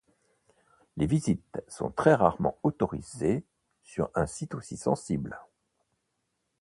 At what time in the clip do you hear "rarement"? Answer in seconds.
2.15-2.57